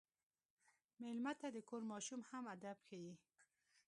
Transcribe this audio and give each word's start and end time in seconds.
مېلمه 1.01 1.33
ته 1.39 1.47
د 1.51 1.57
کور 1.69 1.81
ماشوم 1.91 2.21
هم 2.29 2.43
ادب 2.55 2.77
ښيي. 2.85 3.13